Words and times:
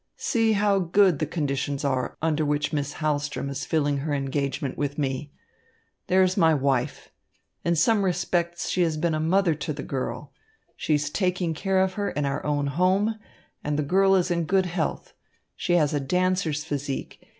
"See 0.17 0.53
how 0.53 0.79
good 0.79 1.19
the 1.19 1.27
conditions 1.27 1.85
are 1.85 2.17
under 2.23 2.43
which 2.43 2.73
Miss 2.73 2.95
Hahlström 2.95 3.51
is 3.51 3.65
filling 3.65 3.97
her 3.97 4.15
engagement 4.15 4.75
with 4.75 4.97
me. 4.97 5.31
There 6.07 6.23
is 6.23 6.35
my 6.35 6.55
wife. 6.55 7.11
In 7.63 7.75
some 7.75 8.03
respects 8.03 8.67
she 8.67 8.81
has 8.81 8.97
been 8.97 9.13
a 9.13 9.19
mother 9.19 9.53
to 9.53 9.71
the 9.73 9.83
girl. 9.83 10.33
She 10.75 10.95
is 10.95 11.11
taking 11.11 11.53
care 11.53 11.81
of 11.83 11.93
her 11.93 12.09
in 12.09 12.25
our 12.25 12.43
own 12.43 12.65
home, 12.65 13.19
and 13.63 13.77
the 13.77 13.83
girl 13.83 14.15
is 14.15 14.31
in 14.31 14.45
good 14.45 14.65
health. 14.65 15.13
She 15.55 15.73
has 15.73 15.93
a 15.93 15.99
dancer's 15.99 16.63
physique. 16.65 17.23